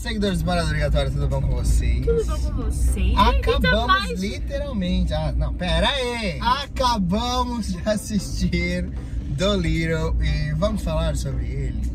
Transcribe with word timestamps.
seguidores 0.00 0.38
do 0.38 0.46
Parada 0.46 0.66
Obrigatória, 0.66 1.10
tudo 1.10 1.28
bom 1.28 1.42
com 1.42 1.56
vocês? 1.56 2.06
Tudo 2.06 2.24
bom 2.24 2.38
com 2.38 2.62
vocês? 2.62 3.14
Acabamos 3.18 3.86
mais... 3.86 4.20
literalmente. 4.20 5.12
Ah, 5.12 5.32
não, 5.36 5.52
pera 5.52 5.88
aí! 5.90 6.38
Acabamos 6.40 7.68
de 7.68 7.78
assistir 7.86 8.90
The 9.36 9.56
Little 9.56 10.16
e 10.22 10.54
vamos 10.54 10.82
falar 10.82 11.16
sobre 11.16 11.44
ele. 11.44 11.92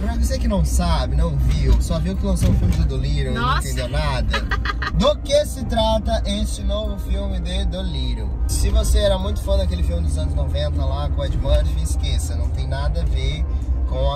Pra 0.00 0.14
você 0.14 0.38
que 0.38 0.46
não 0.46 0.64
sabe, 0.64 1.16
não 1.16 1.36
viu, 1.36 1.82
só 1.82 1.98
viu 1.98 2.16
que 2.16 2.24
lançou 2.24 2.50
o 2.50 2.54
filme 2.54 2.76
do 2.76 2.84
The 2.86 2.96
Little 2.96 3.32
e 3.32 3.34
não 3.34 3.58
entendeu 3.58 3.88
nada, 3.88 4.40
do 4.94 5.16
que 5.18 5.44
se 5.46 5.64
trata 5.64 6.22
este 6.26 6.62
novo 6.62 6.96
filme 6.98 7.40
de 7.40 7.66
The 7.66 7.82
Little? 7.82 8.30
Se 8.46 8.70
você 8.70 8.98
era 8.98 9.18
muito 9.18 9.42
fã 9.42 9.56
daquele 9.56 9.82
filme 9.82 10.02
dos 10.02 10.16
anos 10.16 10.34
90 10.34 10.84
lá 10.84 11.08
com 11.08 11.24
Ed 11.24 11.36
Murphy, 11.38 11.82
esqueça, 11.82 12.36
não 12.36 12.48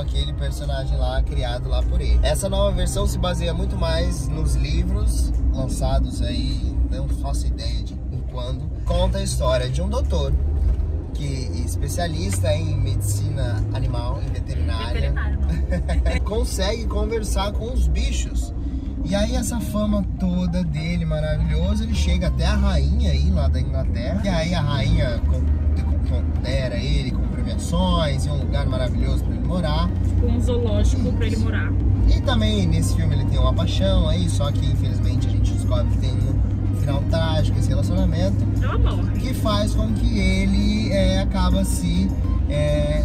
aquele 0.01 0.33
personagem 0.33 0.97
lá 0.99 1.23
criado 1.23 1.69
lá 1.69 1.83
por 1.83 2.01
ele. 2.01 2.19
Essa 2.23 2.49
nova 2.49 2.75
versão 2.75 3.07
se 3.07 3.19
baseia 3.19 3.55
muito 3.55 3.77
mais 3.77 4.29
nos 4.29 4.55
livros 4.55 5.33
lançados 5.53 6.23
aí, 6.23 6.75
não 6.91 7.09
faço 7.09 7.47
ideia 7.47 7.83
de 7.83 7.95
quando, 8.31 8.69
conta 8.85 9.19
a 9.19 9.23
história 9.23 9.69
de 9.69 9.83
um 9.83 9.89
doutor 9.89 10.33
que 11.15 11.27
é 11.27 11.65
especialista 11.67 12.55
em 12.55 12.77
medicina 12.77 13.63
animal 13.75 14.21
e 14.25 14.31
veterinária 14.31 15.13
consegue 16.25 16.87
conversar 16.87 17.53
com 17.53 17.73
os 17.73 17.87
bichos. 17.89 18.55
E 19.05 19.15
aí 19.15 19.35
essa 19.35 19.59
fama 19.61 20.05
toda 20.19 20.63
dele 20.63 21.05
maravilhoso, 21.05 21.83
ele 21.83 21.95
chega 21.95 22.29
até 22.29 22.47
a 22.47 22.55
rainha 22.55 23.11
aí 23.11 23.31
lá 23.31 23.49
da 23.49 23.61
Inglaterra. 23.61 24.21
E 24.25 24.29
aí 24.29 24.55
a 24.55 24.61
rainha 24.61 25.21
ele 25.75 25.83
premiações 27.71 28.27
e 28.27 28.29
um 28.29 28.39
lugar 28.39 28.67
maravilhoso 28.67 29.25
para 29.25 29.35
ele 29.35 29.47
morar. 29.47 29.89
Com 30.21 30.27
um 30.27 30.41
zoológico 30.41 31.13
pra 31.13 31.27
ele 31.27 31.37
morar. 31.37 31.73
E 32.09 32.21
também 32.23 32.67
nesse 32.67 32.97
filme 32.97 33.15
ele 33.15 33.25
tem 33.27 33.39
uma 33.39 33.53
paixão 33.53 34.09
aí, 34.09 34.29
só 34.29 34.51
que 34.51 34.67
infelizmente 34.67 35.29
a 35.29 35.31
gente 35.31 35.53
descobre 35.53 35.87
que 35.93 35.99
tem 35.99 36.11
um 36.13 36.77
final 36.81 37.03
trágico 37.11 37.59
esse 37.59 37.69
relacionamento 37.69 38.37
É 38.63 38.67
um 38.69 38.89
amor. 38.89 39.11
que 39.13 39.33
faz 39.35 39.75
com 39.75 39.93
que 39.93 40.19
ele 40.19 40.93
é, 40.93 41.21
acaba 41.21 41.65
se 41.65 42.11
é, 42.49 43.05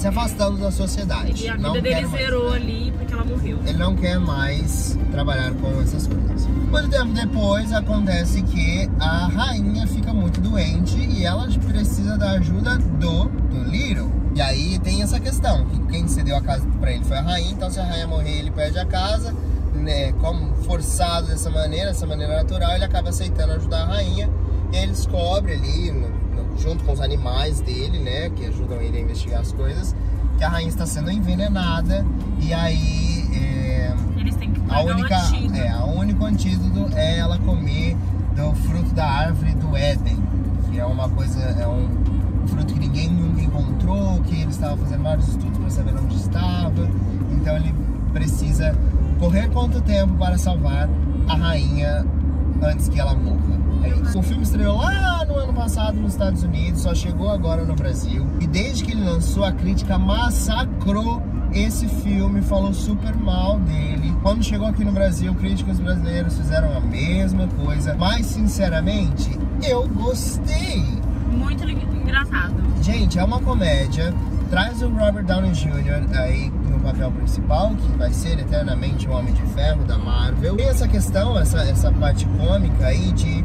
se 0.00 0.08
afastando 0.08 0.56
da 0.56 0.70
sociedade. 0.70 1.44
E 1.44 1.48
a 1.48 1.58
Não 1.58 1.74
vida 1.74 1.82
dele 1.82 2.06
mais, 2.06 2.10
zerou 2.22 2.50
né? 2.50 2.56
ali 2.56 2.92
porque 2.96 3.12
ela 3.12 3.24
morreu. 3.24 3.58
Ele 3.66 3.76
não 3.78 3.94
quer 3.94 4.18
mais 4.18 4.98
trabalhar 5.10 5.52
com 5.52 5.78
essas 5.82 6.06
coisas. 6.06 6.46
Muito 6.46 6.88
tempo 6.88 7.12
depois 7.12 7.70
acontece 7.72 8.42
que 8.42 8.88
a 8.98 9.26
rainha 9.26 9.86
fica 9.86 10.12
muito 10.14 10.40
doente 10.40 10.96
e 10.96 11.26
ela 11.26 11.46
precisa 11.66 12.16
da 12.16 12.30
ajuda 12.32 12.78
do, 12.78 13.24
do 13.26 13.64
Little. 13.64 14.10
E 14.34 14.40
aí 14.40 14.78
tem 14.78 15.02
essa 15.02 15.20
questão, 15.20 15.66
que 15.66 15.78
quem 15.92 16.08
cedeu 16.08 16.36
a 16.36 16.40
casa 16.40 16.66
pra 16.80 16.92
ele 16.92 17.04
foi 17.04 17.18
a 17.18 17.22
rainha, 17.22 17.50
então 17.50 17.68
se 17.68 17.78
a 17.78 17.84
rainha 17.84 18.06
morrer 18.06 18.38
ele 18.38 18.50
perde 18.50 18.78
a 18.78 18.86
casa, 18.86 19.34
né, 19.74 20.12
como 20.12 20.54
forçado 20.64 21.26
dessa 21.26 21.50
maneira, 21.50 21.88
dessa 21.88 22.06
maneira 22.06 22.36
natural, 22.36 22.74
ele 22.74 22.84
acaba 22.84 23.10
aceitando 23.10 23.52
ajudar 23.54 23.82
a 23.82 23.86
rainha 23.86 24.30
descobre 25.14 25.52
ali, 25.54 25.90
no- 25.90 26.08
no- 26.08 26.58
junto 26.58 26.84
com 26.84 26.92
os 26.92 27.00
animais 27.00 27.60
dele, 27.60 27.98
né, 27.98 28.30
que 28.30 28.46
ajudam 28.46 28.80
ele 28.80 28.98
a 28.98 29.00
investigar 29.00 29.40
as 29.40 29.52
coisas, 29.52 29.94
que 30.38 30.44
a 30.44 30.48
rainha 30.48 30.68
está 30.68 30.86
sendo 30.86 31.10
envenenada 31.10 32.04
e 32.40 32.52
aí 32.54 33.28
é, 33.34 33.92
Eles 34.16 34.36
têm 34.36 34.52
que 34.52 34.60
a 34.68 34.80
única, 34.80 35.14
o 35.14 35.18
antídoto. 35.20 35.56
é, 35.58 35.68
a 35.68 35.84
único 35.84 36.24
antídoto 36.24 36.90
é 36.96 37.18
ela 37.18 37.38
comer 37.38 37.96
do 38.36 38.54
fruto 38.54 38.94
da 38.94 39.04
árvore 39.06 39.52
do 39.54 39.76
Éden, 39.76 40.16
que 40.70 40.78
é 40.78 40.84
uma 40.84 41.08
coisa, 41.08 41.40
é 41.40 41.66
um 41.66 41.88
fruto 42.46 42.72
que 42.74 42.80
ninguém 42.80 43.10
nunca 43.10 43.42
encontrou, 43.42 44.20
que 44.22 44.34
ele 44.40 44.50
estava 44.50 44.76
fazendo 44.76 45.02
vários 45.02 45.28
estudos 45.28 45.58
para 45.58 45.70
saber 45.70 45.94
onde 45.96 46.16
estava, 46.16 46.88
então 47.32 47.56
ele 47.56 47.74
precisa 48.12 48.74
correr 49.18 49.48
quanto 49.50 49.80
tempo 49.82 50.14
para 50.14 50.38
salvar 50.38 50.88
a 51.28 51.34
rainha 51.36 52.04
antes 52.62 52.88
que 52.88 52.98
ela 52.98 53.14
morra. 53.14 53.59
O 54.14 54.22
filme 54.22 54.42
estreou 54.42 54.76
lá 54.76 55.24
no 55.24 55.36
ano 55.36 55.54
passado 55.54 56.00
nos 56.00 56.12
Estados 56.12 56.42
Unidos, 56.42 56.82
só 56.82 56.92
chegou 56.94 57.30
agora 57.30 57.64
no 57.64 57.76
Brasil. 57.76 58.26
E 58.40 58.46
desde 58.46 58.84
que 58.84 58.90
ele 58.90 59.04
lançou, 59.04 59.44
a 59.44 59.52
crítica 59.52 59.96
massacrou 59.96 61.22
esse 61.52 61.86
filme, 61.86 62.42
falou 62.42 62.74
super 62.74 63.14
mal 63.14 63.58
dele. 63.60 64.14
Quando 64.20 64.42
chegou 64.42 64.66
aqui 64.66 64.84
no 64.84 64.90
Brasil, 64.90 65.32
críticos 65.36 65.78
brasileiros 65.78 66.36
fizeram 66.36 66.76
a 66.76 66.80
mesma 66.80 67.46
coisa. 67.64 67.94
Mas, 67.94 68.26
sinceramente, 68.26 69.30
eu 69.62 69.86
gostei. 69.88 70.84
Muito 71.30 71.68
engraçado. 71.68 72.54
Gente, 72.82 73.18
é 73.18 73.24
uma 73.24 73.40
comédia. 73.40 74.12
Traz 74.50 74.82
o 74.82 74.88
Robert 74.88 75.24
Downey 75.24 75.52
Jr. 75.52 76.18
aí 76.18 76.50
no 76.68 76.80
papel 76.80 77.12
principal, 77.12 77.70
que 77.76 77.96
vai 77.96 78.12
ser 78.12 78.40
eternamente 78.40 79.08
o 79.08 79.12
Homem 79.12 79.32
de 79.32 79.42
Ferro 79.54 79.84
da 79.84 79.96
Marvel. 79.96 80.56
Tem 80.56 80.68
essa 80.68 80.88
questão, 80.88 81.38
essa, 81.38 81.60
essa 81.60 81.92
parte 81.92 82.26
cômica 82.26 82.86
aí 82.86 83.12
de, 83.12 83.44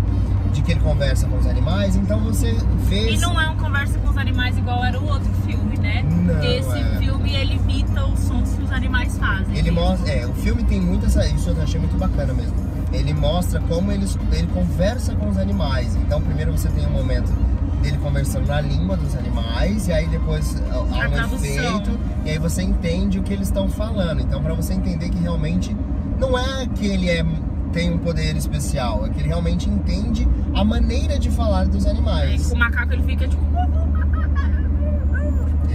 de 0.55 0.61
que 0.61 0.71
ele 0.71 0.79
conversa 0.79 1.27
com 1.27 1.37
os 1.37 1.45
animais. 1.45 1.95
Então 1.95 2.19
você 2.21 2.55
vê. 2.87 3.11
E 3.11 3.17
não 3.17 3.39
é 3.39 3.49
um 3.49 3.57
conversa 3.57 3.99
com 3.99 4.09
os 4.09 4.17
animais 4.17 4.57
igual 4.57 4.83
era 4.83 4.99
o 4.99 5.05
outro 5.05 5.31
filme, 5.45 5.77
né? 5.77 6.03
Não, 6.03 6.43
Esse 6.43 6.79
é. 6.79 6.97
filme 6.99 7.35
ele 7.35 7.55
imita 7.55 8.05
os 8.05 8.19
sons 8.19 8.53
que 8.55 8.63
os 8.63 8.71
animais 8.71 9.17
fazem. 9.17 9.55
Ele 9.55 9.69
mostra, 9.69 10.11
é, 10.11 10.25
o 10.25 10.33
filme 10.33 10.63
tem 10.63 10.81
muito 10.81 11.05
essa, 11.05 11.27
isso 11.27 11.49
eu 11.49 11.61
achei 11.61 11.79
muito 11.79 11.97
bacana 11.97 12.33
mesmo. 12.33 12.55
Ele 12.93 13.13
mostra 13.13 13.59
como 13.61 13.91
eles, 13.91 14.17
ele 14.31 14.47
conversa 14.47 15.13
com 15.15 15.27
os 15.29 15.37
animais. 15.37 15.95
Então, 15.97 16.21
primeiro 16.21 16.53
você 16.53 16.69
tem 16.69 16.85
um 16.87 16.91
momento 16.91 17.31
dele 17.81 17.97
conversando 17.97 18.47
na 18.47 18.61
língua 18.61 18.95
dos 18.95 19.15
animais 19.15 19.87
e 19.87 19.93
aí 19.93 20.07
depois 20.07 20.59
há 20.71 20.75
há 20.75 21.27
um 21.27 21.35
efeito 21.35 21.99
e 22.25 22.31
aí 22.31 22.39
você 22.39 22.63
entende 22.63 23.19
o 23.19 23.23
que 23.23 23.33
eles 23.33 23.49
estão 23.49 23.67
falando. 23.67 24.21
Então, 24.21 24.41
para 24.41 24.53
você 24.53 24.73
entender 24.73 25.09
que 25.09 25.19
realmente 25.19 25.75
não 26.17 26.37
é 26.37 26.65
que 26.67 26.87
ele 26.87 27.09
é 27.09 27.23
tem 27.75 27.91
um 27.91 27.97
poder 27.97 28.37
especial, 28.37 29.05
é 29.05 29.09
que 29.09 29.19
ele 29.19 29.27
realmente 29.27 29.69
entende 29.69 30.25
a 30.53 30.63
maneira 30.63 31.19
de 31.19 31.29
falar 31.29 31.67
dos 31.67 31.85
animais. 31.85 32.49
o 32.49 32.55
macaco 32.55 32.93
ele 32.93 33.03
fica 33.03 33.27
tipo. 33.27 33.43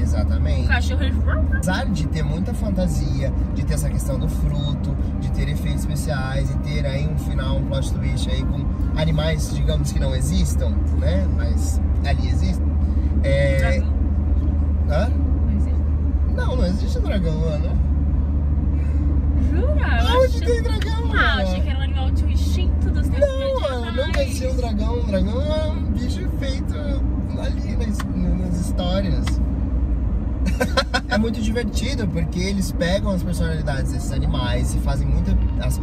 Exatamente. 0.01 0.65
O 0.65 0.69
cachorro 0.69 1.03
ele. 1.03 1.17
Apesar 1.53 1.85
de 1.87 2.07
ter 2.09 2.23
muita 2.23 2.55
fantasia, 2.55 3.31
de 3.55 3.65
ter 3.67 3.75
essa 3.75 3.91
questão 3.91 4.19
do 4.19 4.27
fruto, 4.29 4.97
de 5.21 5.31
ter 5.33 5.47
efeitos 5.51 5.81
especiais 5.83 6.51
e 6.51 6.57
ter 6.61 6.87
aí 6.87 7.07
um 7.07 7.19
final, 7.19 7.59
um 7.59 7.67
plot 7.67 7.93
twist 7.93 8.31
aí 8.31 8.43
com 8.43 8.65
animais, 8.99 9.55
digamos 9.55 9.93
que 9.93 10.01
não 10.01 10.15
existam, 10.17 10.71
né? 10.99 11.29
Mas 11.37 11.79
ali 12.07 12.29
existem. 12.29 12.67
É... 13.23 13.83
Hã? 14.89 15.11
Não 15.11 15.53
existe. 15.55 15.81
Não, 16.35 16.57
não 16.57 16.65
existe 16.65 16.99
dragão, 17.01 17.45
Ana. 17.45 17.77
Jura? 19.51 20.17
Onde 20.17 20.37
achei- 20.37 20.47
tem 20.47 20.63
dragão, 20.63 21.13
Ah, 21.15 21.43
achei 21.43 21.61
que 21.61 21.69
era 21.69 21.80
de 22.13 22.25
um 22.25 22.31
instinto 22.31 22.91
dos 22.91 23.09
tempos 23.09 23.29
Não, 23.29 23.39
medievais. 23.39 23.97
nunca 24.07 24.23
existiu 24.23 24.51
um 24.51 24.57
dragão. 24.57 24.99
Um 24.99 25.05
dragão 25.07 25.43
é 25.43 25.67
um 25.69 25.93
bicho 25.93 26.29
feito 26.39 26.75
ali 27.39 27.77
nas, 27.77 27.99
nas 27.99 28.61
histórias. 28.61 29.25
é 31.09 31.19
muito 31.19 31.41
divertido 31.41 32.07
porque 32.09 32.39
eles 32.41 32.73
pegam 32.73 33.11
as 33.11 33.23
personalidades 33.23 33.93
desses 33.93 34.13
animais 34.13 34.75
e 34.75 34.79
fazem 34.79 35.07
muita. 35.07 35.37
As, 35.61 35.81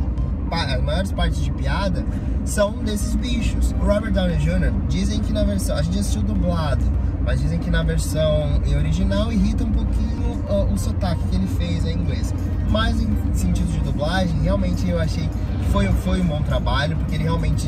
as 0.51 0.81
maiores 0.81 1.11
partes 1.11 1.43
de 1.43 1.51
piada 1.51 2.05
são 2.45 2.71
desses 2.83 3.15
bichos. 3.15 3.73
O 3.73 3.85
Robert 3.85 4.11
Downey 4.11 4.37
Jr. 4.37 4.71
dizem 4.87 5.19
que 5.19 5.33
na 5.33 5.43
versão. 5.43 5.75
A 5.75 5.81
gente 5.81 5.99
assistiu 5.99 6.21
dublado, 6.21 6.83
mas 7.23 7.41
dizem 7.41 7.59
que 7.59 7.69
na 7.69 7.83
versão 7.83 8.61
original 8.77 9.31
irrita 9.31 9.63
um 9.63 9.71
pouquinho 9.71 10.43
ó, 10.49 10.63
o 10.65 10.77
sotaque 10.77 11.21
que 11.29 11.35
ele 11.35 11.47
fez 11.47 11.85
em 11.85 11.93
inglês. 11.93 12.33
Mas 12.69 13.01
em 13.01 13.07
sentido 13.33 13.71
de 13.71 13.79
dublagem, 13.79 14.39
realmente 14.41 14.89
eu 14.89 14.99
achei 14.99 15.29
foi, 15.71 15.87
foi 16.03 16.21
um 16.21 16.27
bom 16.27 16.41
trabalho, 16.41 16.95
porque 16.97 17.15
ele 17.15 17.23
realmente 17.23 17.67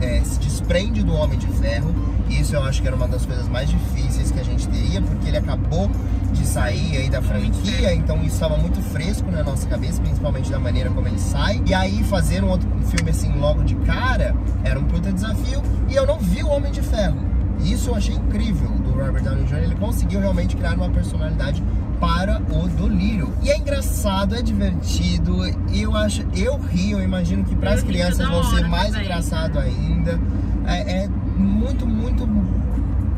é, 0.00 0.20
se 0.24 0.38
desprende 0.38 1.02
do 1.02 1.14
Homem 1.14 1.38
de 1.38 1.46
Ferro. 1.48 1.94
E 2.28 2.40
isso 2.40 2.54
eu 2.54 2.62
acho 2.62 2.82
que 2.82 2.88
era 2.88 2.96
uma 2.96 3.08
das 3.08 3.24
coisas 3.24 3.48
mais 3.48 3.68
difíceis 3.68 4.30
que 4.30 4.40
a 4.40 4.42
gente 4.42 4.68
teria, 4.68 5.00
porque 5.00 5.28
ele 5.28 5.36
acabou 5.36 5.90
de 6.32 6.44
sair 6.46 6.96
aí 6.96 7.08
da 7.08 7.22
franquia, 7.22 7.94
então 7.94 8.18
isso 8.18 8.34
estava 8.34 8.56
muito 8.56 8.80
fresco 8.82 9.30
na 9.30 9.42
nossa 9.42 9.66
cabeça, 9.66 10.02
principalmente 10.02 10.50
da 10.50 10.58
maneira 10.58 10.90
como 10.90 11.06
ele 11.06 11.18
sai. 11.18 11.62
E 11.66 11.72
aí 11.72 12.02
fazer 12.04 12.42
um 12.44 12.48
outro 12.50 12.68
filme 12.86 13.10
assim 13.10 13.32
logo 13.38 13.62
de 13.62 13.74
cara 13.76 14.34
era 14.64 14.78
um 14.78 14.84
puta 14.84 15.12
desafio. 15.12 15.62
E 15.88 15.94
eu 15.94 16.06
não 16.06 16.18
vi 16.18 16.42
o 16.42 16.48
Homem 16.48 16.72
de 16.72 16.82
Ferro. 16.82 17.18
E 17.60 17.72
Isso 17.72 17.90
eu 17.90 17.94
achei 17.94 18.14
incrível 18.14 18.70
Robert 18.96 19.22
Downey 19.22 19.44
Jr. 19.44 19.56
Ele 19.56 19.74
conseguiu 19.76 20.20
realmente 20.20 20.56
criar 20.56 20.74
uma 20.74 20.90
personalidade 20.90 21.62
para 22.00 22.40
o 22.50 22.68
do 22.68 22.88
Little. 22.88 23.32
E 23.42 23.50
é 23.50 23.58
engraçado, 23.58 24.34
é 24.34 24.42
divertido. 24.42 25.36
Eu 25.72 25.96
acho, 25.96 26.24
eu 26.34 26.58
rio, 26.58 26.98
eu 26.98 27.04
imagino 27.04 27.44
que 27.44 27.54
para 27.54 27.72
as 27.72 27.82
crianças 27.82 28.28
vão 28.28 28.44
ser 28.44 28.68
mais 28.68 28.88
também. 28.88 29.04
engraçado 29.04 29.58
ainda. 29.58 30.20
É, 30.66 31.04
é 31.04 31.08
muito, 31.36 31.86
muito 31.86 32.26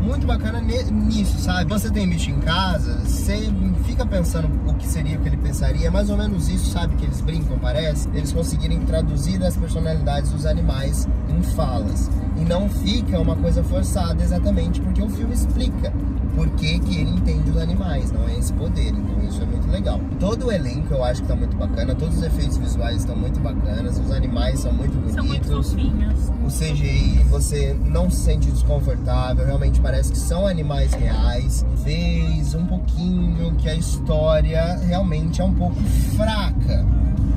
muito 0.00 0.26
bacana 0.26 0.60
nisso, 0.60 1.38
sabe? 1.38 1.70
Você 1.70 1.90
tem 1.90 2.08
bicho 2.08 2.30
em 2.30 2.40
casa, 2.40 2.98
você 3.00 3.50
fica 3.84 4.06
pensando 4.06 4.48
o 4.68 4.74
que 4.74 4.86
seria 4.86 5.18
o 5.18 5.22
que 5.22 5.28
ele 5.28 5.36
pensaria, 5.36 5.88
é 5.88 5.90
mais 5.90 6.08
ou 6.10 6.16
menos 6.16 6.48
isso, 6.48 6.70
sabe? 6.70 6.96
Que 6.96 7.04
eles 7.04 7.20
brincam, 7.20 7.58
parece. 7.58 8.08
Eles 8.14 8.32
conseguirem 8.32 8.80
traduzir 8.80 9.42
as 9.44 9.56
personalidades 9.56 10.30
dos 10.30 10.46
animais 10.46 11.08
em 11.28 11.42
falas. 11.54 12.10
E 12.36 12.40
não 12.40 12.68
fica 12.68 13.18
uma 13.18 13.36
coisa 13.36 13.62
forçada 13.64 14.22
exatamente 14.22 14.80
porque 14.80 15.02
o 15.02 15.08
filme 15.08 15.34
explica 15.34 15.92
por 16.34 16.48
que, 16.50 16.66
ele 16.66 17.10
entende 17.10 17.50
os 17.50 17.56
animais, 17.56 18.12
não 18.12 18.28
é 18.28 18.38
esse 18.38 18.52
poder. 18.52 18.88
Então 18.88 19.22
isso 19.28 19.42
é 19.42 19.46
muito 19.46 19.70
legal. 19.70 20.00
Todo 20.20 20.46
o 20.46 20.52
elenco 20.52 20.94
eu 20.94 21.04
acho 21.04 21.22
que 21.22 21.28
tá 21.28 21.36
muito 21.36 21.56
bacana, 21.56 21.94
todos 21.94 22.16
os 22.16 22.22
efeitos 22.22 22.56
visuais 22.56 22.98
estão 22.98 23.16
muito 23.16 23.40
bacanas, 23.40 23.98
os 23.98 24.10
animais 24.10 24.60
são 24.60 24.72
muito 24.72 24.94
bonitos. 24.94 25.14
São 25.14 25.24
muito 25.24 25.48
fofinhos. 25.48 26.30
O 26.44 26.48
CGI 26.48 27.24
você 27.30 27.76
não 27.86 28.10
se 28.10 28.18
sente 28.18 28.50
desconfortável, 28.50 29.44
realmente 29.44 29.80
parece 29.80 30.12
que 30.12 30.18
são 30.18 30.46
animais 30.46 30.92
reais. 30.92 31.64
Vês 31.84 32.54
um 32.54 32.66
pouquinho 32.66 33.54
que 33.56 33.68
a 33.68 33.74
história 33.74 34.76
realmente 34.78 35.40
é 35.40 35.44
um 35.44 35.54
pouco 35.54 35.76
fraca. 36.16 36.84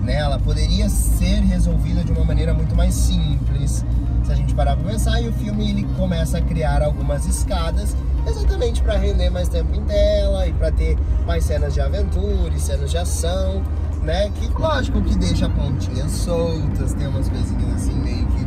Né? 0.04 0.16
Ela 0.16 0.40
poderia 0.40 0.90
ser 0.90 1.42
resolvida 1.42 2.04
de 2.04 2.12
uma 2.12 2.26
maneira 2.26 2.54
muito 2.54 2.76
mais 2.76 2.94
simples. 2.94 3.86
A 4.32 4.36
gente 4.36 4.56
parar 4.56 4.78
pra 4.78 4.92
pensar, 4.92 5.22
e 5.22 5.28
o 5.28 5.34
filme 5.34 5.70
ele 5.70 5.84
começa 5.98 6.38
a 6.38 6.42
criar 6.42 6.82
algumas 6.82 7.26
escadas 7.26 7.96
exatamente 8.26 8.82
para 8.82 8.98
render 8.98 9.30
mais 9.30 9.50
tempo 9.50 9.76
em 9.76 9.84
tela 9.84 10.48
e 10.48 10.54
para 10.54 10.72
ter 10.72 10.98
mais 11.26 11.44
cenas 11.44 11.74
de 11.74 11.82
aventura 11.82 12.54
e 12.56 12.60
cenas 12.60 12.90
de 12.92 12.98
ação, 12.98 13.62
né? 14.02 14.30
Que 14.36 14.48
lógico 14.48 15.02
que 15.02 15.16
deixa 15.18 15.50
pontinhas 15.50 16.12
soltas, 16.12 16.94
tem 16.94 17.08
umas 17.08 17.28
coisinhas 17.28 17.76
assim 17.76 17.94
meio 17.94 18.26
que 18.28 18.46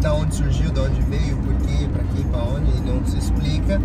da 0.00 0.14
onde 0.14 0.34
surgiu, 0.34 0.70
da 0.70 0.82
onde 0.82 1.00
veio, 1.02 1.36
por 1.38 1.54
quê, 1.56 1.88
pra 1.92 2.02
quê, 2.04 2.24
pra 2.30 2.42
onde, 2.42 2.80
não 2.80 3.04
se 3.06 3.18
explica. 3.18 3.80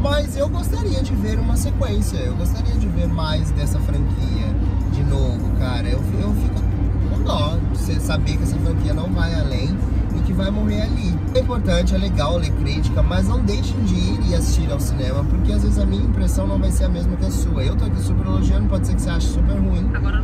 Mas 0.00 0.36
eu 0.36 0.48
gostaria 0.48 1.02
de 1.02 1.14
ver 1.14 1.38
uma 1.38 1.56
sequência, 1.56 2.16
eu 2.18 2.34
gostaria 2.34 2.74
de 2.74 2.88
ver 2.88 3.06
mais 3.08 3.50
dessa 3.52 3.78
franquia 3.80 4.46
de 4.92 5.02
novo, 5.04 5.50
cara. 5.58 5.88
Eu, 5.88 6.00
eu 6.20 6.34
fico 6.34 6.60
com 7.10 7.22
dó 7.22 7.58
de 7.72 8.00
saber 8.00 8.36
que 8.36 8.42
essa 8.42 8.56
franquia 8.56 8.94
não 8.94 9.12
vai 9.12 9.34
vai 10.40 10.50
morrer 10.50 10.82
ali. 10.82 11.14
É 11.34 11.40
importante, 11.40 11.94
é 11.94 11.98
legal 11.98 12.38
ler 12.38 12.50
crítica, 12.52 13.02
mas 13.02 13.28
não 13.28 13.40
deixem 13.40 13.78
de 13.84 13.94
ir 13.94 14.30
e 14.30 14.34
assistir 14.34 14.70
ao 14.70 14.80
cinema, 14.80 15.22
porque 15.24 15.52
às 15.52 15.62
vezes 15.62 15.78
a 15.78 15.86
minha 15.86 16.02
impressão 16.02 16.46
não 16.46 16.58
vai 16.58 16.70
ser 16.70 16.84
a 16.84 16.88
mesma 16.88 17.16
que 17.16 17.26
a 17.26 17.30
sua. 17.30 17.62
Eu 17.62 17.76
tô 17.76 17.84
aqui 17.84 18.00
super 18.00 18.26
elogiando, 18.26 18.68
pode 18.68 18.86
ser 18.86 18.94
que 18.94 19.02
você 19.02 19.10
ache 19.10 19.26
super 19.28 19.56
ruim. 19.58 19.90
Agora, 19.94 20.22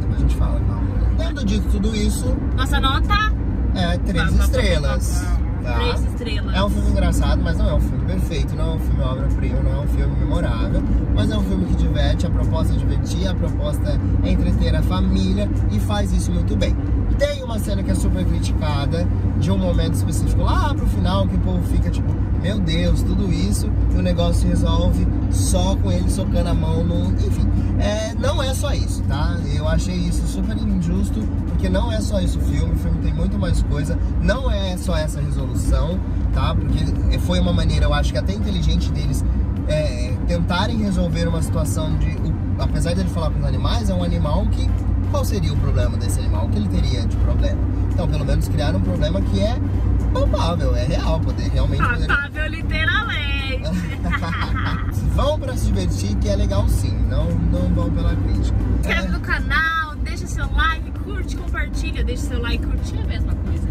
Depois 0.00 0.16
a 0.16 0.20
gente 0.20 0.36
fala, 0.36 0.60
calma. 0.60 0.82
Tendo 1.18 1.44
dito 1.44 1.68
tudo 1.68 1.94
isso, 1.94 2.34
nossa 2.56 2.80
nota? 2.80 3.32
é 3.74 3.98
três 3.98 4.34
estrelas. 4.34 5.24
Tá? 5.62 5.74
Três 5.74 6.04
estrelas. 6.04 6.54
É 6.54 6.64
um 6.64 6.70
filme 6.70 6.90
engraçado, 6.90 7.42
mas 7.42 7.56
não 7.58 7.68
é 7.68 7.74
um 7.74 7.80
filme 7.80 8.04
perfeito, 8.04 8.56
não 8.56 8.72
é 8.72 8.74
um 8.74 8.78
filme 8.80 9.02
obra-prima, 9.02 9.60
não 9.60 9.72
é 9.72 9.84
um 9.84 9.88
filme 9.88 10.16
memorável, 10.16 10.82
mas 11.14 11.30
é 11.30 11.36
um 11.36 11.44
filme 11.44 11.66
que 11.66 11.76
diverte, 11.76 12.26
a 12.26 12.30
proposta 12.30 12.72
é 12.72 12.76
divertir, 12.76 13.28
a 13.28 13.34
proposta 13.34 14.00
é 14.24 14.30
entreter 14.30 14.74
a 14.74 14.82
família 14.82 15.48
e 15.70 15.78
faz 15.78 16.12
isso 16.12 16.32
muito 16.32 16.56
bem. 16.56 16.76
Tem 17.22 17.42
uma 17.44 17.56
cena 17.58 17.82
que 17.84 17.90
é 17.90 17.94
super 17.94 18.24
criticada, 18.24 19.06
de 19.38 19.50
um 19.50 19.56
momento 19.58 19.94
específico 19.94 20.42
lá 20.42 20.74
pro 20.74 20.86
final, 20.88 21.26
que 21.28 21.36
o 21.36 21.38
povo 21.38 21.62
fica 21.68 21.88
tipo, 21.88 22.12
meu 22.42 22.58
Deus, 22.58 23.00
tudo 23.02 23.32
isso, 23.32 23.70
e 23.94 23.96
o 23.96 24.02
negócio 24.02 24.42
se 24.42 24.46
resolve 24.48 25.06
só 25.30 25.76
com 25.76 25.90
ele 25.92 26.10
socando 26.10 26.48
a 26.48 26.54
mão 26.54 26.82
no. 26.82 27.12
Enfim, 27.24 27.48
é, 27.78 28.12
não 28.18 28.42
é 28.42 28.52
só 28.54 28.72
isso, 28.74 29.02
tá? 29.04 29.36
Eu 29.54 29.68
achei 29.68 29.94
isso 29.94 30.26
super 30.26 30.56
injusto, 30.56 31.20
porque 31.46 31.68
não 31.68 31.92
é 31.92 32.00
só 32.00 32.20
isso 32.20 32.38
o 32.40 32.42
filme, 32.42 32.72
o 32.72 32.76
filme 32.76 32.98
tem 32.98 33.14
muito 33.14 33.38
mais 33.38 33.62
coisa, 33.62 33.96
não 34.20 34.50
é 34.50 34.76
só 34.76 34.96
essa 34.96 35.20
resolução, 35.20 36.00
tá? 36.34 36.54
Porque 36.56 37.18
foi 37.20 37.38
uma 37.38 37.52
maneira, 37.52 37.86
eu 37.86 37.94
acho 37.94 38.12
que 38.12 38.18
até 38.18 38.32
inteligente 38.34 38.90
deles 38.90 39.24
é, 39.68 40.12
tentarem 40.26 40.76
resolver 40.78 41.28
uma 41.28 41.40
situação 41.40 41.96
de. 41.98 42.08
o- 42.16 42.32
apesar 42.58 42.94
de 42.94 43.00
ele 43.00 43.10
falar 43.10 43.30
com 43.30 43.38
os 43.38 43.46
animais, 43.46 43.88
é 43.90 43.94
um 43.94 44.02
animal 44.02 44.44
que. 44.46 44.68
Qual 45.12 45.24
seria 45.24 45.52
o 45.52 45.56
problema 45.58 45.96
desse 45.96 46.18
animal? 46.18 46.46
O 46.46 46.48
que 46.48 46.58
ele 46.58 46.68
teria 46.68 47.06
de 47.06 47.16
problema? 47.18 47.58
Então, 47.92 48.08
pelo 48.08 48.24
menos 48.24 48.48
criaram 48.48 48.78
um 48.78 48.82
problema 48.82 49.20
que 49.20 49.40
é 49.40 49.56
palpável, 50.12 50.74
é 50.74 50.84
real, 50.84 51.20
poder 51.20 51.48
realmente. 51.50 51.82
poder- 51.82 52.06
Palpável, 52.08 52.46
literalmente. 52.48 53.62
Vão 55.14 55.38
pra 55.38 55.54
se 55.56 55.66
divertir, 55.66 56.16
que 56.16 56.28
é 56.28 56.34
legal 56.36 56.66
sim, 56.68 56.96
não, 57.10 57.26
não 57.30 57.68
vão 57.74 57.90
pela 57.90 58.16
crítica. 58.16 58.56
Inscreve 58.80 59.06
É, 59.06 59.10
no 59.10 59.20
canal, 59.20 59.94
deixa 59.96 60.26
seu 60.26 60.50
like, 60.54 60.90
curte, 61.04 61.36
compartilha. 61.36 62.02
Deixa 62.02 62.22
seu 62.22 62.40
like, 62.40 62.66
curtir 62.66 62.96
é 62.98 63.02
a 63.02 63.06
mesma 63.06 63.34
coisa. 63.34 63.68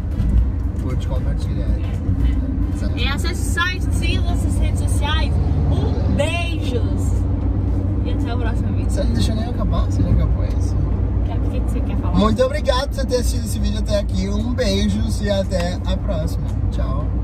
curte, 0.83 1.07
compartilha. 1.07 1.63
é. 1.63 2.99
E 2.99 3.07
acesse 3.07 3.41
o 3.41 3.53
site, 3.53 3.85
siga 3.95 4.21
nossas 4.21 4.55
redes 4.59 4.79
sociais. 4.81 5.33
Um 5.71 6.15
beijos. 6.15 7.11
E 8.05 8.11
até 8.11 8.35
o 8.35 8.37
próximo 8.37 8.73
vídeo. 8.73 8.91
Você 8.91 9.03
não 9.03 9.13
deixou 9.13 9.35
nem 9.35 9.45
acabar? 9.49 9.85
Você 9.85 10.03
já 10.03 10.09
acabou 10.11 10.45
isso? 10.45 10.75
Que 11.51 11.59
você 11.59 11.81
quer 11.81 11.97
falar? 11.97 12.17
Muito 12.17 12.41
obrigado 12.43 12.95
por 12.95 13.05
ter 13.05 13.17
assistido 13.17 13.45
esse 13.45 13.59
vídeo 13.59 13.79
até 13.79 13.99
aqui. 13.99 14.29
Um 14.29 14.53
beijo 14.53 15.01
e 15.21 15.29
até 15.29 15.73
a 15.85 15.97
próxima. 15.97 16.45
Tchau. 16.71 17.20